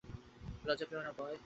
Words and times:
লজ্জা 0.65 0.85
পেও 0.89 1.01
না, 1.01 1.11
রয়। 1.17 1.37